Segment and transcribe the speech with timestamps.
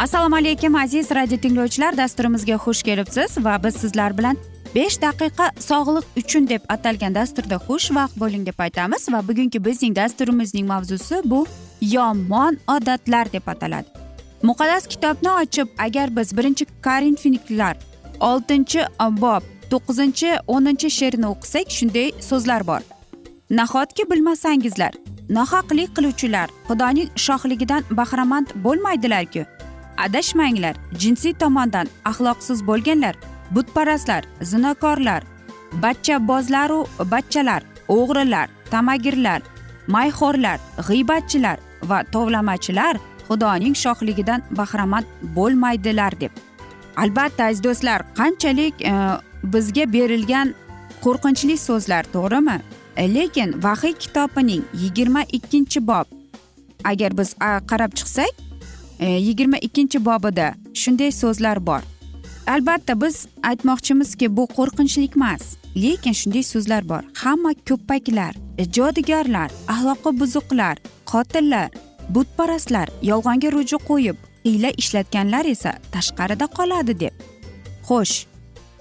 [0.00, 1.96] assalomu alaykum aziz radio tinglovchilar.
[1.96, 4.36] Dasturimizga xush kelibsiz va biz sizlar bilan
[4.74, 9.08] besh daqiqa sog'liq uchun deb atalgan dasturda xushvaqt bo'ling deb aytamiz.
[9.12, 11.46] Va bugungi bizning dasturimizning mavzusi bu
[11.80, 13.86] yomon odatlar deb ataladi.
[14.42, 17.76] Muqaddas kitobni ochib agar biz birinchi korinfinliklar
[18.20, 22.82] oltinchi bob to'qqizinchi o'ninchi she'rni o'qisak shunday so'zlar bor.
[23.50, 24.92] Nahotki bilmasangizlar
[25.30, 29.44] nohaqlik qiluvchilar xudoning shohligidan bahramand bo'lmaydilarku?
[30.06, 33.14] Adashmanglar jinsiy tomondan axloqsiz bo'lganlar
[33.54, 35.22] butparastlar zinokorlar
[35.82, 36.80] bachchabozlaru
[37.12, 39.40] bachchalar o'g'rilar tamagirlar
[39.94, 41.58] mayxo'rlar g'iybatchilar
[41.90, 42.96] va tovlamachilar
[43.28, 45.06] xudoning shohligidan bahramand
[45.36, 46.32] bo'lmaydilar deb.
[46.96, 48.94] Albatta aziz do'stlar qanchalik e,
[49.54, 50.54] bizga berilgan
[51.04, 52.58] qo'rqinchli so'zlar to'g'rimi?
[52.96, 56.06] E, lekin vahiy kitobining yigirma ikkinchi bob.
[56.84, 57.34] Agar biz
[57.70, 58.49] qarab chiqsak
[59.00, 61.82] E, yigirma ikkinchi bobida shunday so'zlar bor.
[62.46, 67.02] Albatta biz aytmoqchimizki bu qo'rqinchlik emas lekin shunday so'zlar bor.
[67.22, 68.34] Hamma ko'ppaklar
[68.64, 70.76] ijodigarlar e, axloqi buzuqlar
[71.12, 71.70] qotillar
[72.14, 77.14] butparastlar yolg'onga ruju qo'yib hiyla ishlatganlar esa tashqarida qoladi deb.
[77.88, 78.16] Xo'sh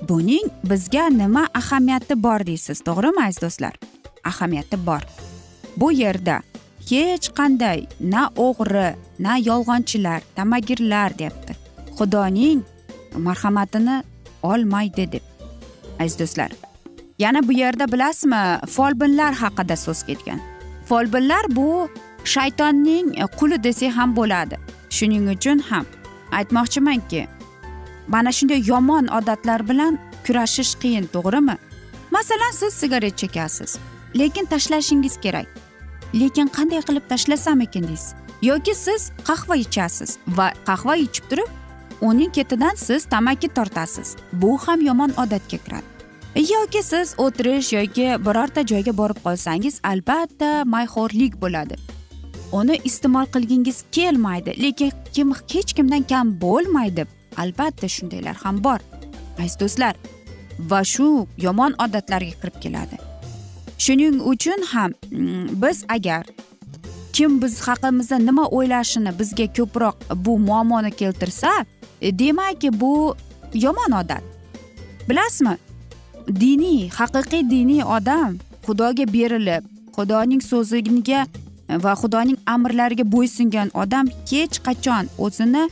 [0.09, 3.75] buning bizga nima ahamiyati bor deysiz to'g'rimi aziz do'stlar?
[4.31, 5.01] Ahamiyati bor.
[5.77, 6.41] Bu yerda
[6.89, 8.89] hech qanday na o'g'ri
[9.25, 11.53] na yolg'onchilar tamagirlar deyapti
[11.97, 12.61] xudoning
[13.25, 14.03] marhamatini
[14.43, 15.23] olmaydi deb.
[15.99, 16.51] Aziz do'stlar
[17.19, 18.41] yana bu yerda bilasizmi
[18.75, 20.39] folbinlar haqida so'z ketgan.
[20.89, 21.89] Folbinlar bu
[22.23, 23.07] shaytonning
[23.39, 24.55] quli desak ham bo'ladi.
[24.89, 25.85] Shuning uchun ham
[26.31, 27.27] aytmoqchimanki
[28.07, 31.55] mana shunday yomon odatlar bilan kurashish qiyin to'g'rimi?
[32.11, 33.77] Masalan siz sigaret chekasiz
[34.19, 35.68] lekin tashlashingiz kerak.
[36.13, 38.15] Lekin qanday qilib tashlasam ekan deysiz?
[38.41, 41.49] Yoki siz qahva ichasiz va qahva ichib turib
[42.01, 44.15] uning ketidan siz tamaki tortasiz.
[44.33, 45.87] Bu ham yomon odatga kiradi.
[46.35, 51.75] Yoki siz o'tirish yoki birorta joyga borib qolsangiz albatta mayxo'rlik bo'ladi.
[52.51, 57.05] Uni iste'mol qilgingiz kelmaydi lekin kim hech kimdan kam bo'lmaydi.
[57.37, 58.79] Albatta shundaylar ham bor
[59.39, 59.95] aziz do'stlar.
[60.69, 63.08] Va shu yomon odatlarga kirib keladi.
[63.83, 66.23] Shuning uchun ham mm, biz agar
[67.13, 69.95] kim biz haqimizda nima o'ylashini bizga ko'proq
[70.25, 71.51] bu muammoni keltirsa
[72.01, 73.15] demakki demak bu
[73.53, 74.23] yomon odat.
[75.09, 75.57] Bilasizmi?
[76.27, 79.63] Diniy haqiqiy diniy odam xudoga berilib
[79.95, 81.21] xudoning so'ziga
[81.83, 85.63] va xudoning amrlariga bo'ysungan odam hech qachon o'zini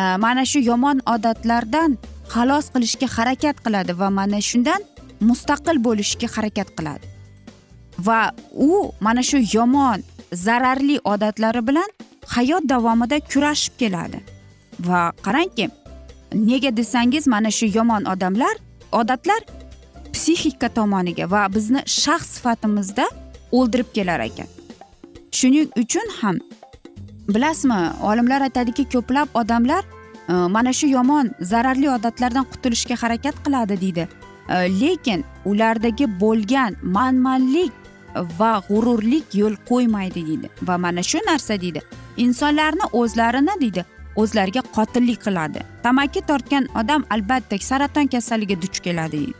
[0.00, 1.90] e, mana shu yomon odatlardan
[2.34, 4.80] xalos qilishga harakat qiladi va mana shundan
[5.28, 7.13] mustaqil bo'lishga harakat qiladi.
[7.98, 10.02] Va u mana shu yomon
[10.32, 11.88] zararli odatlari bilan
[12.26, 14.20] hayot davomida kurashib keladi.
[14.80, 15.70] Va qarangki
[16.34, 18.54] nega desangiz mana shu yomon odamlar
[18.92, 19.40] odatlar
[20.12, 23.06] psixika tomoniga va bizni shaxs sifatimizda
[23.52, 24.48] o'ldirib kelar ekan.
[25.38, 26.38] Shuning uchun ham
[27.28, 29.84] bilasizmi olimlar aytadiki ko'plab odamlar
[30.28, 34.08] e, mana shu yomon zararli odatlardan qutulishga harakat qiladi deydi.
[34.48, 37.83] E, lekin ulardagi bo'lgan manmanlik
[38.38, 40.50] va g'ururlik yo'l qo'ymaydi deydi.
[40.62, 41.80] Va mana shu narsa deydi.
[42.16, 43.84] Insonlarni o'zlarini deydi
[44.16, 45.60] o'zlariga qotillik qiladi.
[45.82, 49.32] Tamaki tortgan odam albatta saraton kasalligiga duch keladi.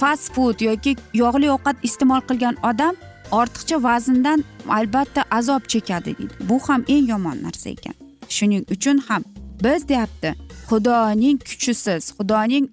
[0.00, 2.94] Fast food yoki yog'li ovqat iste'mol qilgan odam
[3.40, 6.34] ortiqcha vazndan albatta azob chekadi deydi.
[6.48, 7.94] Bu ham eng yomon narsa ekan.
[8.28, 9.22] Shuning uchun ham
[9.64, 10.34] biz deyapti
[10.68, 12.66] xudoning kuchisiz xudoning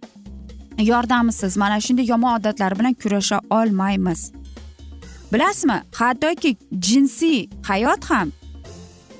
[0.91, 4.31] yordamisiz mana shunday yomon odatlar bilan kurasha olmaymiz.
[5.33, 5.81] Bilasizmi?
[5.93, 8.31] Hattoki jinsiy hayot ham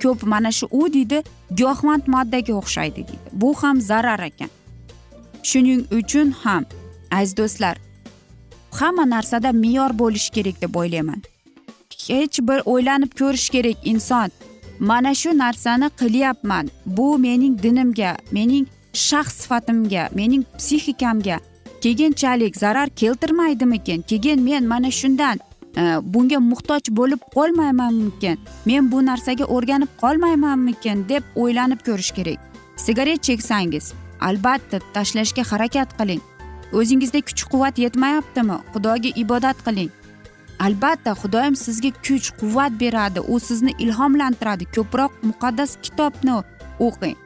[0.02, 1.24] ko'p mana shu u deydi
[1.56, 3.18] giyohvand moddaga o'xshaydi deydi.
[3.34, 4.50] Bu ham zarar ekan.
[5.44, 6.64] Shuning uchun ham
[7.12, 7.78] aziz do'stlar
[8.72, 11.22] hamma narsada me'yor bo'lishi kerak deb o'ylayman.
[12.08, 14.30] Hech bir o'ylanib ko'rish kerak inson.
[14.80, 16.70] Mana shu narsani qilyapman.
[16.86, 21.40] Bu mening dinimga mening shaxs sifatimga mening psixikamga
[21.82, 24.02] keyinchalik zarar keltirmaydimikin?
[24.02, 25.40] Keyin men mana shundan
[25.78, 28.40] Э, bunga muhtoj bo'lib qolmaymanmikin?
[28.66, 31.06] Men bu narsaga o'rganib qolmaymanmikin?
[31.10, 32.40] deb o'ylanib ko'rish kerak.
[32.76, 33.94] Sigaret cheksangiz.
[34.22, 36.22] Albatta tashlashga harakat qiling.
[36.74, 38.58] O'zingizda kuch quvvat yetmayaptimi?
[38.74, 39.92] Xudoga ibodat qiling.
[40.60, 43.20] Albatta xudoyim sizga kuch quvvat beradi.
[43.20, 44.66] U sizni ilhomlantiradi.
[44.76, 46.42] Ko'proq muqaddas kitobni
[46.80, 47.18] o'qing.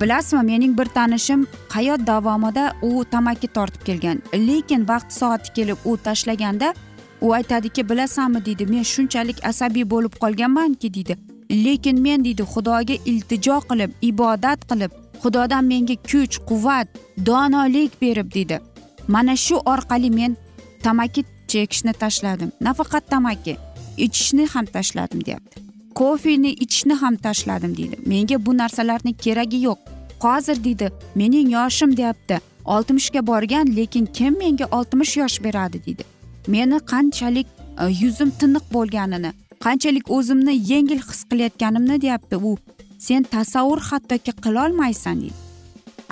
[0.00, 4.22] Bilasizmi mening bir tanishim hayot davomida u tamaki tortib kelgan.
[4.34, 6.74] Lekin vaqti soati kelib u tashlaganda
[7.20, 11.16] u aytadiki bilasanmi deydi men shunchalik asabiy bo'lib qolganmanki deydi
[11.50, 14.92] lekin men deydi xudoga iltijo qilib ibodat qilib
[15.22, 16.88] xudodan menga kuch quvvat
[17.26, 18.60] donolik berib deydi
[19.08, 20.36] mana shu orqali men
[20.82, 22.52] tamaki chekishni tashladim.
[22.60, 23.56] Nafaqat tamaki
[23.96, 25.60] ichishni ham tashladim deyapti.
[25.94, 29.78] Kofeni ichishni ham tashladim deydi menga bu narsalarni keragi yo'q.
[30.24, 32.40] Hozir deydi mening yoshim deyapti.
[32.64, 36.15] Oltmishga borgan lekin kim menga oltmish yosh beradi deydi
[36.54, 37.46] meni qanchalik
[37.82, 39.32] e, yuzim tiniq bo'lganini
[39.64, 42.36] qanchalik o'zimni yengil his qilayotganimni deyapti.
[42.36, 42.56] U
[42.98, 45.34] sen tasavvur hattoki qilolmaysan deydi.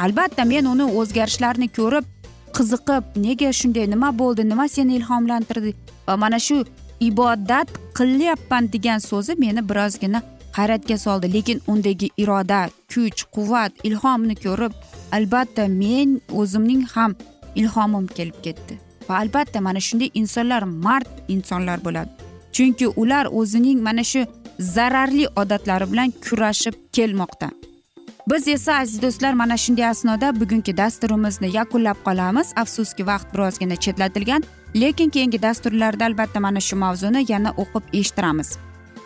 [0.05, 2.05] Albatta men uni o'zgarishlarni ko'rib
[2.57, 5.75] qiziqib nega shunday nima bo'ldi nima seni ilhomlantirdi
[6.07, 6.59] va mana shu
[7.09, 10.23] ibodat qilyapman degan so'zi meni birozgina
[10.59, 11.33] hayratga soldi.
[11.37, 12.61] Lekin undagi iroda
[12.93, 14.73] kuch quvvat ilhomni ko'rib
[15.17, 17.17] albatta men o'zimning ham
[17.61, 18.84] ilhomim kelib ketdi.
[19.09, 22.11] Va albatta mana shunday insonlar mard insonlar bo'ladi.
[22.53, 24.27] Chunki ular o'zining mana shu
[24.59, 27.49] zararli odatlari bilan kurashib kelmoqda.
[28.31, 32.53] Biz esa aziz do'stlar mana shunday asnoda bugungi dasturimizni yakunlab qolamiz.
[32.57, 34.43] Afsuski vaqt birozgina chetlatilgan
[34.75, 38.49] lekin keyingi dasturlarda albatta mana shu mavzuni yana o'qib eshittiramiz.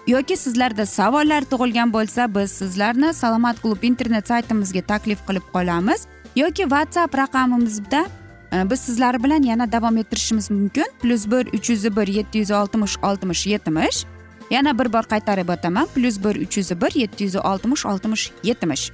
[0.06, 6.06] Yoki sizlarda savollar tug'ilgan bo'lsa biz sizlarni salomat klub internet saytimizga taklif qilib qolamiz.
[6.36, 8.06] Yoki whatsapp raqamimizda
[8.52, 10.86] biz sizlar bilan yana davom ettirishimiz mumkin.
[11.02, 14.04] Plyus bir uch yuz bir yetti yuz oltmish oltmish yetmish.
[14.50, 15.86] Yana bir bor qaytarib o'taman.
[15.94, 18.90] Plyus bir uch yuz bir yetti yuz oltmish oltmish yetmish.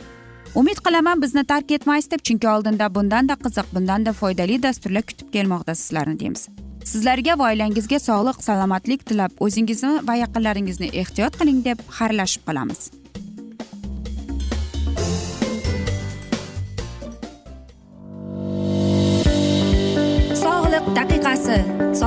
[0.54, 5.74] Umid qilaman bizni tark etmaysiz deb chunki oldinda bundanda qiziq bundanda foydali dasturlar kutib kelmoqda
[5.74, 6.48] sizlarni deymiz.
[6.84, 12.90] Sizlarga va oilangizga sog'lik salomatlik tilab o'zingizni va yaqinlaringizni ehtiyot qiling deb xayrlashib qolamiz.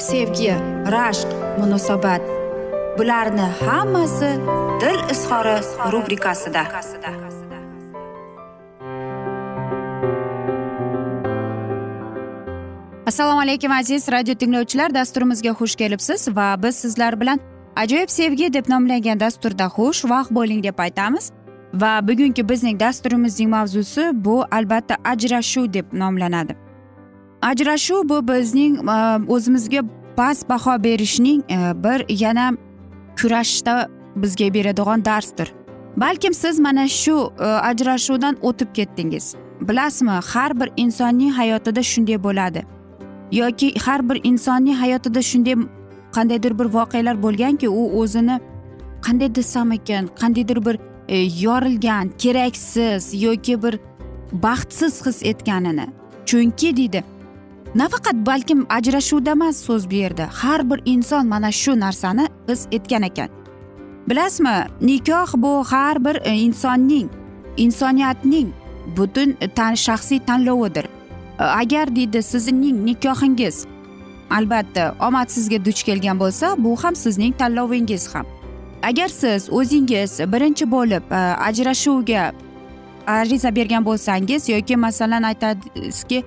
[0.00, 0.54] sevgi
[0.92, 1.28] rashq
[1.58, 2.22] munosabat.
[2.98, 4.30] Bularni hammasi
[4.80, 5.56] dil izhori
[5.92, 6.62] rubrikasida.
[13.06, 14.94] Assalomu alaykum aziz radio tinglovchilar.
[14.94, 17.40] Dasturimizga xush kelibsiz va biz sizlar bilan
[17.76, 21.32] ajoyib sevgi deb nomlangan dasturda xush vaqt bo'ling deb aytamiz.
[21.74, 26.69] Va bugungi bizning dasturimizning mavzusi bu albatta ajrashuv deb nomlanadi.
[27.42, 29.82] Ajrashuv bu bizning e, o'zimizga
[30.16, 32.52] past baho berishning e, bir yana
[33.20, 35.52] kurashda bizga beradigan darsdir.
[35.96, 39.34] Balkim siz mana shu e, ajrashuvdan o'tib ketdingiz.
[39.60, 42.62] Bilasizmi har bir insonning hayotida shunday bo'ladi.
[43.32, 45.54] Yoki har bir insonning hayotida shunday
[46.12, 48.40] qandaydir bir voqealar bo'lganki u o'zini
[49.06, 50.78] qanday desam ekan qandaydir bir
[51.08, 53.78] e, yorilgan keraksiz yoki bir
[54.32, 55.86] baxtsiz his etganini.
[56.26, 57.04] Chunki deydi
[57.74, 63.02] nafaqat balkim ajrashuvda emas so'z bu yerda har bir inson mana shu narsani his etgan
[63.02, 63.28] ekan.
[64.08, 67.08] Bilasizmi nikoh bu har bir e, insonning
[67.56, 68.48] insoniyatning
[68.96, 70.84] butun e, tan shaxsiy tanlovidir.
[70.84, 73.66] E, agar deydi sizning nikohingiz
[74.30, 78.26] albatta omadsizga duch kelgan bo'lsa bu ham sizning tanlovingiz ham.
[78.82, 81.02] Agar siz o'zingiz birinchi bo'lib
[81.48, 82.32] ajrashuvga
[83.06, 86.24] ariza bergan bo'lsangiz yoki masalan aytasizki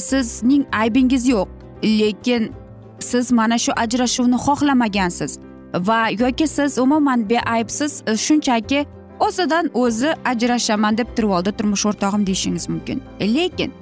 [0.00, 1.48] sizning aybingiz yo'q.
[1.84, 2.52] Lekin
[2.98, 5.38] siz mana shu ajrashuvni xohlamagansiz.
[5.74, 8.86] Va yoki siz umuman beaybsiz e, shunchaki
[9.20, 13.02] o'zidan o'zi ajrashaman deb turib oldi turmush o'rtog'im deyishingiz mumkin.
[13.20, 13.72] E, lekin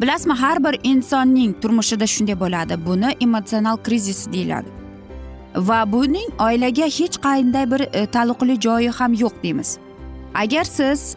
[0.00, 2.86] bilasizmi har bir insonning turmushida shunday bo'ladi.
[2.86, 4.68] Buni emotsional krizis deyiladi.
[5.56, 9.78] Va buning oilaga hech qanday bir e, taalluqli joyi ham yo'q deymiz.
[10.34, 11.16] Agar siz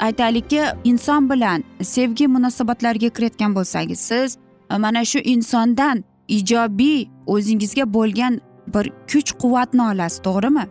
[0.00, 4.36] aytaylikki inson bilan sevgi munosabatlariga kirayotgan bo'lsangiz siz
[4.70, 8.40] e, mana shu insondan ijobiy o'zingizga bo'lgan
[8.74, 10.64] bir kuch quvvatni olasiz to'g'rimi?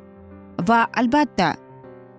[0.68, 1.56] Va albatta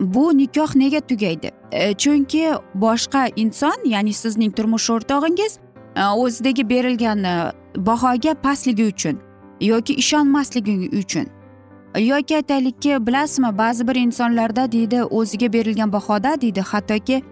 [0.00, 1.50] bu nikoh nega tugaydi?
[1.72, 2.44] E, chunki
[2.74, 5.58] boshqa inson ya'ni sizning turmush o'rtog'ingiz
[5.96, 9.18] e, o'zidagi berilgan e, bahoga pastligi uchun
[9.60, 11.26] yoki ishonmasligi uchun
[12.00, 16.60] yoki aytaylikki bilasizmi ba'zi bir insonlarda deydi o'ziga berilgan bahoda deydi.
[16.60, 17.22] Hattoki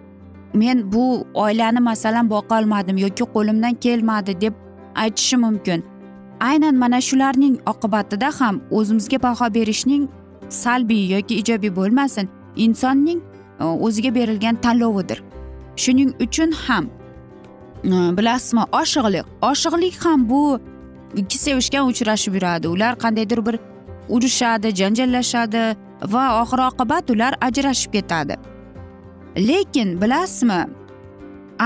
[0.54, 4.52] men bu oilani masalan boqolmadim yoki qo'limdan kelmadi deb
[4.94, 5.84] aytishi mumkin.
[6.40, 10.08] Aynan mana shularning oqibatida ham o'zimizga baho berishning
[10.48, 13.20] salbiy yoki ijobiy bo'lmasin insonning
[13.60, 15.22] e, o'ziga berilgan tanlovidir.
[15.76, 16.84] Shuning uchun ham
[17.84, 20.60] e, bilasizmi oshiqlik oshiqlik ham bu
[21.16, 22.68] ikki sevishgan uchrashib yuradi.
[22.68, 23.58] Ular qandaydir bir
[24.14, 25.64] urushadi janjallashadi
[26.12, 28.34] va oxir oqibat ular ajrashib ketadi.
[29.48, 30.60] Lekin bilasizmi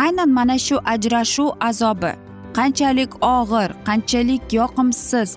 [0.03, 2.12] aynan mana shu ajrashuv azobi
[2.59, 5.31] qanchalik og'ir qanchalik yoqimsiz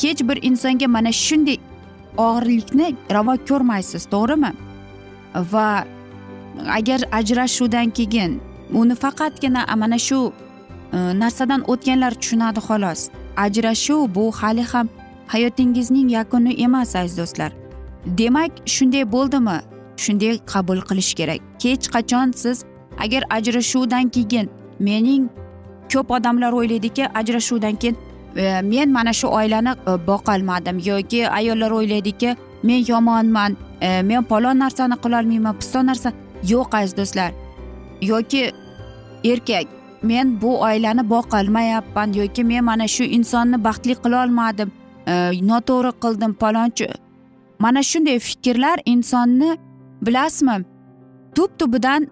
[0.00, 1.58] hech bir insonga mana shunday
[2.26, 4.50] og'irlikni ravo ko'rmaysiz to'g'rimi?
[5.52, 5.68] Va
[6.78, 8.40] agar ajrashuvdan keyin
[8.80, 10.20] uni faqatgina mana shu
[10.92, 13.00] e, narsadan o'tganlar tushunadi xolos
[13.44, 14.86] ajrashuv bu hali ham
[15.32, 17.52] hayotingizning yakuni emas aziz do'stlar.
[18.18, 19.58] Demak shunday bo'ldimi?
[19.96, 21.40] Shunday qabul qilish kerak.
[21.62, 22.64] Hech qachon siz
[23.04, 25.28] agar ajrashuvdan keyin mening
[25.92, 27.96] ko'p odamlar o'ylaydiki ajrashuvdan keyin
[28.36, 34.58] e, men mana shu oilani e, boqolmadim yoki ayollar o'ylaydiki men yomonman e, men palon
[34.58, 36.12] narsani qilolmayman piston narsa
[36.52, 37.30] yo'q aziz do'stlar.
[38.02, 38.52] Yoki
[39.24, 39.66] erkak
[40.02, 44.72] men bu oilani boqolmayapman yoki men mana shu insonni baxtli qilolmadim
[45.06, 46.88] Э, noto'g'ri qildim palonchi.
[47.58, 49.50] Mana shunday fikrlar insonni
[50.06, 50.56] bilasizmi
[51.34, 52.06] tub tubidan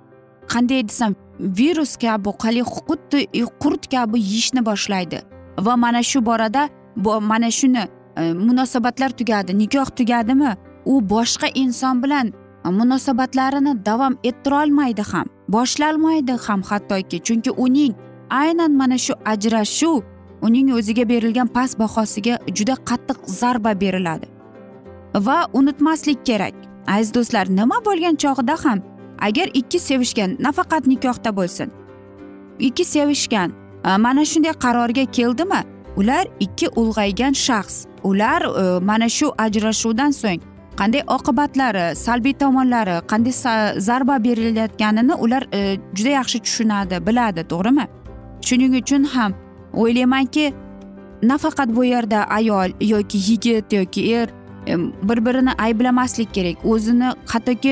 [0.53, 3.19] qanday desam virus kabi haligi xuddi
[3.63, 5.19] qurt kabi yeyishni boshlaydi.
[5.67, 6.69] Va mana shu borada
[7.31, 7.85] mana shuni
[8.17, 10.57] E, munosabatlar tugadi nikoh tugadimi?
[10.85, 12.33] U boshqa inson bilan
[12.65, 17.95] munosabatlarini davom ettirolmaydi ham boshlalmaydi ham hattoki chunki uning
[18.31, 20.03] aynan mana shu ajrashuv
[20.43, 24.27] uning o'ziga berilgan past bahosiga juda qattiq zarba beriladi.
[25.15, 26.55] Va unutmaslik kerak.
[26.87, 28.79] Aziz do'stlar nima bo'lgan chog'ida ham
[29.21, 31.71] agar ikki sevishgan nafaqat nikohda bo'lsin.
[32.59, 33.53] Ikki sevishgan
[33.85, 35.63] e, mana shunday qarorga keldimi?
[35.97, 37.87] Ular ikki ulg'aygan shaxs.
[38.03, 40.41] Ular e, mana shu ajrashuvdan so'ng
[40.81, 43.33] qanday oqibatlari salbiy tomonlari qanday
[43.89, 47.87] zarba berilayotganini ular e, juda yaxshi tushunadi biladi to'g'rimi?
[48.47, 49.33] Shuning uchun ham
[49.73, 50.53] o'ylaymanki
[51.23, 54.29] nafaqat bu yerda ayol yoki yigit yoki er
[54.67, 56.65] e, bir birini ayblamaslik kerak.
[56.65, 57.71] O'zini hattoki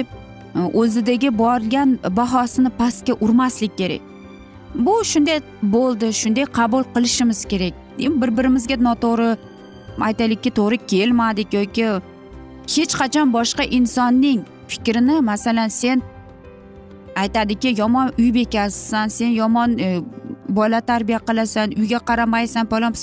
[0.54, 4.00] e, o'zidagi borgan bahosini pastga urmaslik kerak.
[4.74, 7.74] Bu shunday bo'ldi shunday qabul qilishimiz kerak.
[7.98, 9.36] Bir birimizga noto'g'ri
[10.00, 11.86] aytaylikki to'g'ri kelmadik yoki
[12.74, 16.02] hech qachon boshqa insonning fikrini masalan sen
[17.16, 20.00] aytadiki yomon uy bekasisan sen yomon e,
[20.58, 22.94] bola tarbiya qilasan uyga qaramaysan palon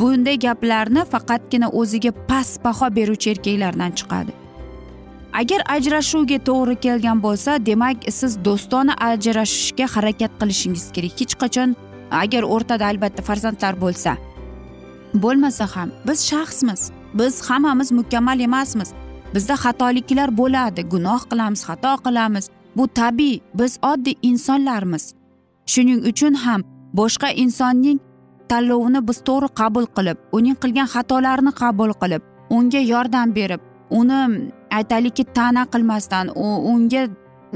[0.00, 4.32] bunday gaplarni faqatgina o'ziga past baho beruvchi erkaklardan chiqadi.
[5.40, 11.14] Agar ajrashuvga to'g'ri kelgan bo'lsa demak siz do'stona ajrashishga harakat qilishingiz kerak.
[11.20, 11.70] Hech qachon
[12.22, 14.12] agar o'rtada albatta farzandlar bo'lsa.
[15.22, 16.80] Bo'lmasa ham biz shaxsmiz.
[17.18, 18.88] Biz hammamiz mukammal emasmiz.
[19.34, 22.44] Bizda xatoliklar bo'ladi gunoh qilamiz xato qilamiz.
[22.76, 25.04] Bu tabiiy biz oddiy insonlarmiz.
[25.72, 26.60] Shuning uchun ham
[26.98, 27.98] boshqa insonning
[28.50, 32.22] tanlovini biz to'g'ri qabul qilib uning qilgan xatolarini qabul qilib
[32.56, 33.60] unga yordam berib
[34.00, 34.20] uni
[34.78, 36.26] aytaylikki ta'na qilmasdan
[36.72, 37.02] unga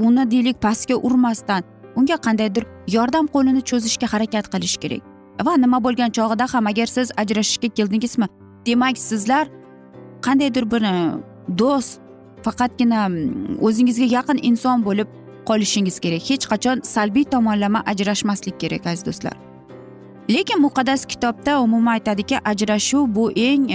[0.07, 1.63] uni deylik pastga urmasdan
[1.97, 2.65] unga qandaydir
[2.97, 5.03] yordam qo'lini cho'zishga harakat qilish kerak.
[5.47, 8.27] Va nima bo'lgan chog'ida ham agar siz ajrashishga keldingizmi?
[8.67, 9.45] Demak sizlar
[10.27, 10.95] qandaydir bir e,
[11.61, 12.01] do'st
[12.45, 13.01] faqatgina
[13.67, 15.09] o'zingizga yaqin inson bo'lib
[15.51, 16.23] qolishingiz kerak.
[16.31, 19.37] Hech qachon salbiy tomonlama ajrashmaslik kerak aziz do'stlar.
[20.31, 23.71] Lekin muqaddas kitobda umuman aytadiki ajrashuv bu eng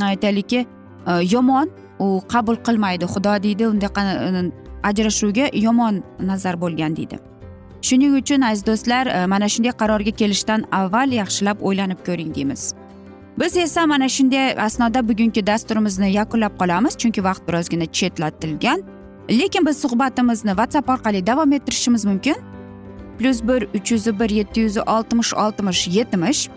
[0.00, 0.66] aytaylikki
[1.06, 1.70] e, yomon.
[1.98, 3.04] U qabul qilmaydi.
[3.04, 7.18] Xudo deydi undaqa e, ajrashuvga yomon nazar bo'lgan deydi.
[7.82, 12.74] Shuning uchun aziz do'stlar e, mana shunday qarorga kelishdan avval yaxshilab o'ylanib ko'ring deymiz.
[13.40, 18.99] Biz esa mana shunday asnoda bugungi dasturimizni yakunlab qolamiz chunki vaqt birozgina chetlatilgan.
[19.30, 22.36] Lekin biz suhbatimizni whatsapp orqali davom ettirishimiz mumkin.
[23.18, 26.48] Plyus bir uch yuz bir yetti yuz oltmish oltmish yetmish.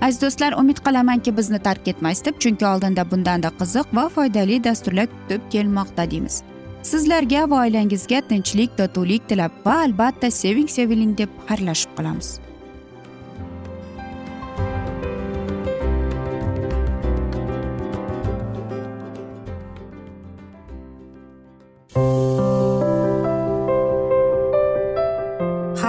[0.00, 5.06] Aziz do'stlar umid qilamanki bizni tark etmaysiz deb chunki oldinda bundanda qiziq va foydali dasturlar
[5.06, 6.42] kutib kelmoqda deymiz.
[6.82, 12.45] Sizlarga va oilangizga tinchlik totuvlik tilab va albatta seving seviling deb xayrlashib qolamiz.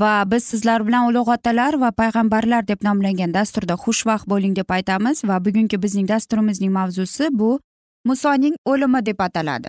[0.00, 5.24] Va biz sizlar bilan ulug' otalar va payg'ambarlar deb nomlangan dasturda xushvaqt bo'ling deb aytamiz
[5.28, 7.60] va bugungi bizning dasturimizning mavzusi bu
[8.04, 9.68] musoning o'limi deb ataladi.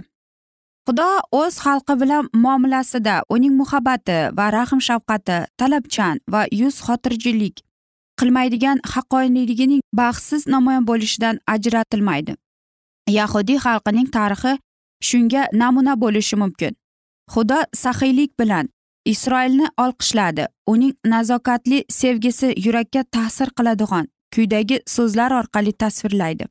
[0.87, 1.09] Xudo
[1.41, 7.55] o'z xalqi bilan muomalasida uning muhabbati va rahm shafqati talabchan va yuz xotirjilik
[8.19, 12.33] qilmaydigan haqqoniyligining baxtsiz namoyon bo'lishidan ajratilmaydi.
[13.19, 14.53] Yahudiy xalqining tarixi
[15.07, 16.73] shunga namuna bo'lishi mumkin.
[17.33, 18.65] Xudo saxiylik bilan
[19.05, 20.47] isroilni olqishladi.
[20.67, 26.45] Uning nazokatli sevgisi yurakka ta'sir qiladigan kuydagi so'zlar orqali tasvirlaydi.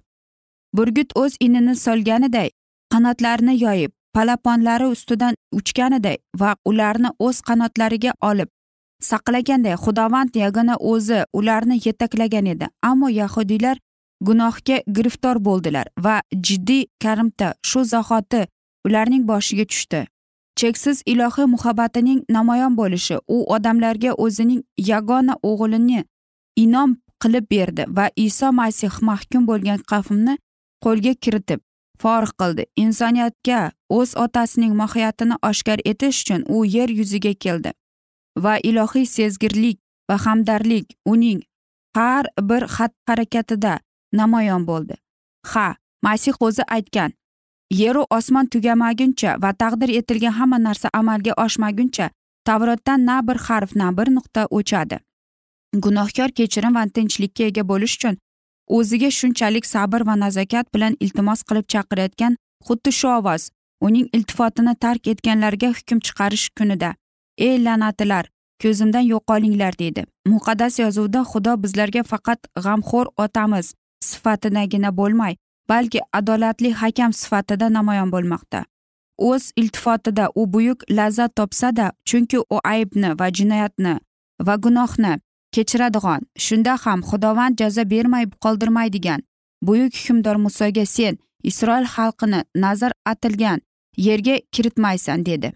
[0.77, 2.51] Burgut o'z inini solganiday
[2.93, 8.49] qanotlarini yoyib palaponlari ustidan uchganiday va ularni o'z qanotlariga olib
[9.11, 12.67] saqlaganday xudovand yagona o'zi ularni yetaklagan edi.
[12.83, 13.77] Ammo yahudiylar
[14.21, 16.17] gunohga giriftor bo'ldilar va
[16.49, 18.47] jiddiy karimta shu zahoti
[18.87, 20.07] ularning boshiga tushdi.
[20.61, 26.05] Cheksiz ilohiy muhabbatining namoyon bo'lishi u odamlarga o'zining yagona o'g'lini
[26.65, 30.35] inom qilib berdi va iso masih mahkum bo'lgan qavmni
[30.85, 31.61] qo'lga kiritib
[31.99, 32.65] forig qildi.
[32.85, 37.73] Insoniyatga o'z otasining mohiyatini oshkor etish uchun u yer yuziga keldi
[38.45, 39.79] va ilohiy sezgirlik
[40.11, 41.41] va hamdardlik uning
[41.97, 43.75] har bir xatti harakatida
[44.13, 44.95] namoyon bo'ldi.
[45.53, 45.69] Ha
[46.03, 47.13] masih o'zi aytgan
[47.81, 52.11] yeru osmon tugamaguncha va taqdir etilgan hamma narsa amalga oshmaguncha
[52.49, 54.99] tavrotdan na bir harf na bir nuqta o'chadi.
[55.85, 58.19] Gunohkor kechirim va tinchlikka ega bo'lish uchun
[58.77, 63.43] o'ziga shunchalik sabr va nazokat bilan iltimos qilib chaqirayotgan xuddi shu ovoz
[63.87, 66.91] uning iltifotini tark etganlarga hukm chiqarish kunida
[67.49, 68.25] ey la'natilar
[68.63, 70.03] ko'zimdan yo'qolinglar deydi.
[70.33, 73.67] Muqaddas yozuvda xudo bizlarga faqat g'amxo'r otamiz
[74.11, 75.35] sifatidagina bo'lmay
[75.69, 78.65] balki adolatli hakam sifatida namoyon bo'lmoqda.
[79.19, 83.95] O'z iltifotida u buyuk lazzat topsada chunki u aybni va jinoyatni
[84.47, 85.13] va gunohni
[85.55, 89.21] kechiradigan shunda ham xudovand jazo bermay qoldirmaydigan
[89.63, 91.19] buyuk hukmdor musoga sen
[91.51, 93.61] isroil xalqini nazar atilgan
[94.07, 95.53] yerga kiritmaysan dedi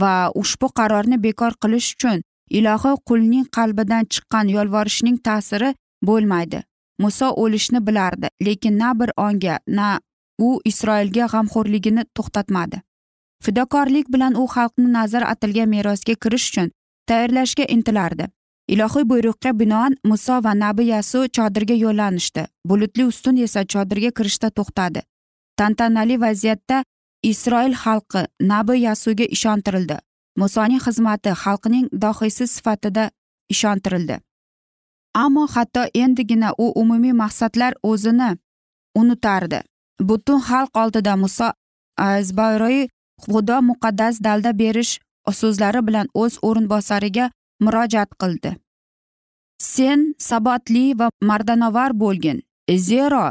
[0.00, 2.22] va ushbu qarorni bekor qilish uchun
[2.58, 5.74] ilohiy qulning qalbidan chiqqan yolvorishning ta'siri
[6.08, 6.62] bo'lmaydi.
[6.98, 10.00] Muso o'lishni bilardi lekin na bir onga na
[10.38, 12.82] u isroilga g'amxo'rligini to'xtatmadi.
[13.44, 16.70] Fidokorlik bilan u xalqni nazar atilgan merosga kirish uchun
[17.08, 18.26] tayyorlashga intilardi.
[18.68, 22.46] Ilohiy buyruqqa binoan muso va nabi yasu chodirga yo'llanishdi.
[22.68, 25.02] Bulutli ustun esa chodirga kirishda to'xtadi.
[25.58, 26.84] Tantanali vaziyatda
[27.22, 29.96] isroil xalqi nabi yasuga ishontirildi.
[30.40, 33.10] Musoning xizmati xalqning dohiysi sifatida
[33.54, 34.16] ishontirildi.
[35.14, 38.30] Ammo hatto endigina u umumiy maqsadlar o'zini
[39.00, 39.60] unutardi.
[40.08, 41.48] Butun xalq oldida muso
[41.96, 42.88] azbayroyi
[43.24, 44.92] xudo muqaddas dalda berish
[45.40, 47.30] so'zlari bilan o'z o'rinbosariga
[47.64, 48.50] murojaat qildi.
[49.72, 52.38] Sen sabotli va mardanovar bo'lgin
[52.88, 53.24] zero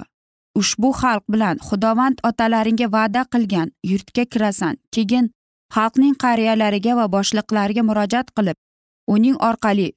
[0.55, 5.25] ushbu xalq bilan xudovand otalaringga va'da qilgan yurtga kirasan keyin
[5.75, 8.57] xalqning qariyalariga va boshliqlariga murojaat qilib
[9.15, 9.87] uning orqali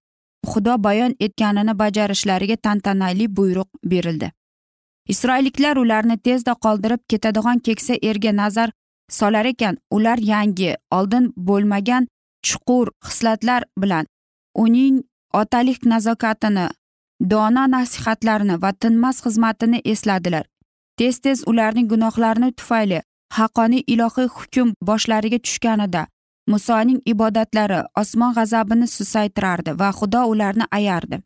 [0.50, 4.32] xudo bayon etganini bajarishlariga tantanali buyruq berildi.
[5.08, 8.72] Isroilliklar ularni tezda qoldirib ketadigan keksa erga nazar
[9.10, 9.78] solar ekan.
[9.90, 12.08] Ular yangi oldin bo'lmagan
[12.42, 14.06] chuqur hislatlar bilan
[14.54, 16.66] uning otalik nazokatini
[17.30, 20.44] dono nasihatlarini va tinmas xizmatini esladilar.
[20.98, 23.00] Tez tez ularning gunohlari tufayli
[23.38, 26.06] haqqoniy ilohiy hukm boshlariga tushganida
[26.46, 31.20] musoning ibodatlari osmon g'azabini susaytirardi va xudo ularni ayardi.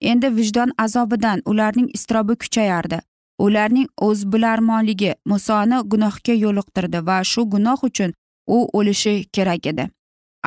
[0.00, 2.98] Endi vijdon azobidan ularning iztirobi kuchayardi.
[3.38, 8.14] Ularning o'zbilarmonligi musoni gunohga yo'liqtirdi va shu gunoh uchun
[8.46, 9.90] u o'lishi kerak edi.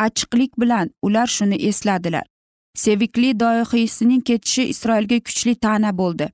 [0.06, 2.26] Achchiqlik bilan ular shuni esladilar.
[2.76, 6.30] Sevikli doihiysining ketishi isroilga kuchli ta'na bo'ldi.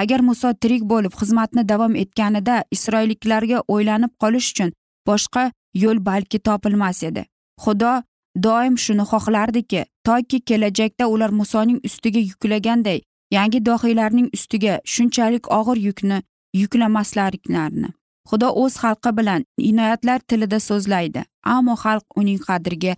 [0.00, 4.70] Agar muso tirik bo'lib xizmatni davom etganida isroilliklarga o'ylanib qolish uchun
[5.08, 7.22] boshqa yo'l balki topilmas edi.
[7.62, 8.02] Xudo
[8.44, 13.00] doim shuni xohlardiki toki kelajakda ular musoning ustiga yuklaganday
[13.36, 16.18] yangi dohiylarning ustiga shunchalik og'ir yukni
[16.60, 17.90] yuklamasliklarini
[18.28, 21.22] xudo o'z xalqi bilan inoyatlar tilida so'zlaydi
[21.54, 22.92] ammo xalq uning qadriga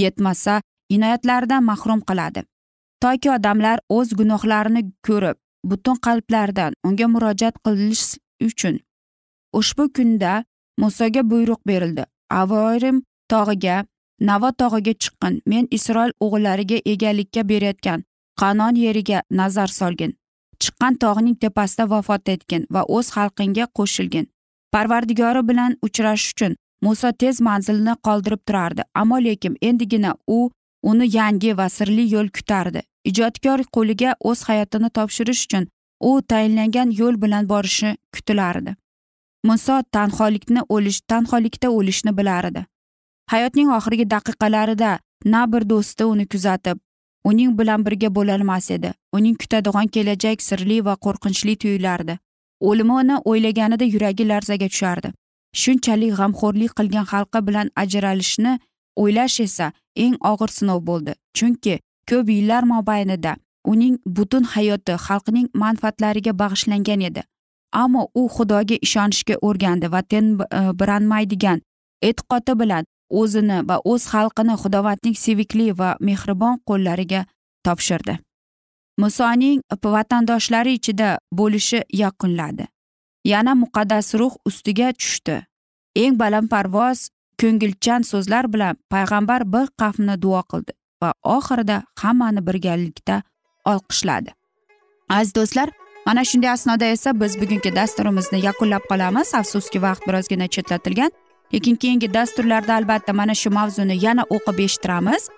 [0.00, 0.54] yetmasa
[0.94, 2.40] inoyatlaridan mahrum qiladi.
[3.02, 5.36] Toki odamlar o'z gunohlarini ko'rib
[5.70, 8.06] butun qalblaridan unga murojaat qilish
[8.48, 8.76] uchun
[9.58, 10.32] ushbu kunda
[10.82, 12.04] musoga buyruq berildi.
[12.30, 13.84] Avorim tog'iga
[14.20, 18.04] navo tog'iga chiqqin men isroil o'g'illariga egalikka berayotgan
[18.40, 20.12] qanon yeriga nazar solgin.
[20.60, 24.26] Chiqqan tog'ning tepasida vafot etgin va o'z xalqingga qo'shilgin.
[24.72, 28.82] Parvardigori bilan uchrashish uchun muso tez manzilni qoldirib turardi.
[28.94, 30.50] Ammo lekin endigina u
[30.82, 32.82] uni yangi va sirli yo'l kutardi.
[33.10, 35.64] Ijodkor qo'liga o'z hayotini topshirish uchun
[36.08, 38.74] u tayinlangan yo'l bilan borishi kutilardi.
[39.44, 42.64] Muso tanholikni o'lish tanholikda o'lishni bilardi.
[43.30, 46.78] Hayotning oxirgi daqiqalarida na bir do'sti uni kuzatib
[47.24, 48.92] uning bilan birga bo'lolmas edi.
[49.12, 52.18] Uning kutadigan kelajak sirli va qo'rqinchli tuyulardi.
[52.60, 55.12] O'limini o'ylaganida yuragi larzaga tushardi.
[55.60, 58.52] Shunchalik g'amxo'rlik qilgan xalqi bilan ajralishni
[59.02, 59.66] o'ylash esa
[60.04, 61.12] eng og'ir sinov bo'ldi.
[61.36, 61.74] Chunki
[62.10, 63.36] ko'p yillar mobaynida
[63.72, 67.22] uning butun hayoti xalqning manfaatlariga bag'ishlangan edi.
[67.72, 72.84] Ammo u xudoga ishonishga o'rgandi va tenbiranmaydigan e, e'tiqodi bilan
[73.20, 77.20] o'zini va o'z xalqini xudovandning sevikli va mehribon qo'llariga
[77.64, 78.18] topshirdi.
[79.02, 79.60] Musoning
[79.96, 82.66] vatandoshlari ichida bo'lishi yakunladi
[83.24, 85.36] yana muqaddas ruh ustiga tushdi.
[86.02, 87.08] Eng balandparvoz
[87.40, 93.22] ko'ngilchan so'zlar bilan payg'ambar bir qavmni duo qildi va oxirida hammani birgalikda
[93.72, 94.30] olqishladi.
[95.16, 95.68] Aziz do'stlar
[96.08, 99.34] mana shunday asnoda esa biz bugungi dasturimizni yakunlab qolamiz.
[99.34, 101.10] Afsuski vaqt birozgina chetlatilgan.
[101.54, 105.28] Lekin keyingi dasturlarda albatta mana shu mavzuni yana o'qib eshittiramiz.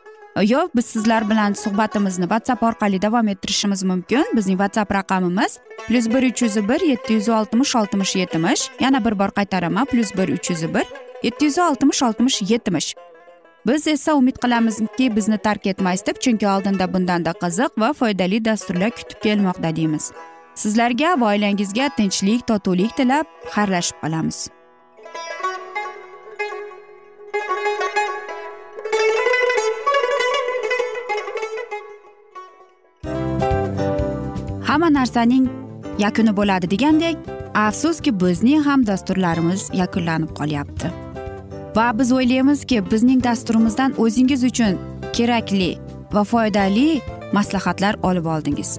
[0.53, 4.25] Yo biz sizlar bilan suhbatimizni whatsapp orqali davom ettirishimiz mumkin.
[4.37, 9.19] Bizning whatsapp raqamimiz plyus bir uch yuz bir yetti yuz oltmish oltmish yetmish yana bir
[9.19, 10.87] bor qaytaraman plyus bir uch yuz bir
[11.23, 12.95] yetti yuz oltmish oltmish yetmish
[13.67, 18.91] biz esa umid qilamizki bizni tark etmaysiz deb chunki oldinda bundanda qiziq va foydali dasturlar
[18.91, 20.13] kutib kelmoqda deymiz.
[20.55, 24.49] Sizlarga va oilangizga tinchlik totuvlik tilab xayrlashib qolamiz.
[34.71, 35.47] Hamma narsaning
[35.99, 37.17] yakuni bo'ladi degandek
[37.55, 40.91] afsuski bizning ham dasturlarimiz yakunlanib qolyapti.
[41.77, 44.79] Va biz o'ylaymizki bizning dasturimizdan o'zingiz uchun
[45.17, 45.73] kerakli
[46.13, 47.01] va foydali
[47.33, 48.79] maslahatlar olib oldingiz.